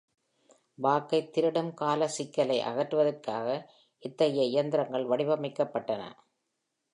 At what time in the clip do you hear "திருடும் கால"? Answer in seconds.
1.29-2.07